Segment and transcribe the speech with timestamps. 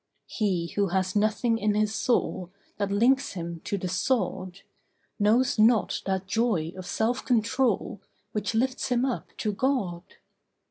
[0.25, 4.61] He who has nothing in his soul That links him to the sod,
[5.19, 8.01] Knows not that joy of self control
[8.31, 10.01] Which lifts him up to God.